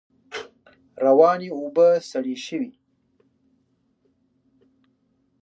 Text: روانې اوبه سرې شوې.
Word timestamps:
روانې 1.05 1.49
اوبه 1.57 1.87
سرې 2.09 2.35
شوې. 2.45 2.71